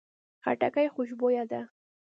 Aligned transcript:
خټکی 0.43 0.87
خوشبویه 0.93 1.43
ده. 1.51 1.61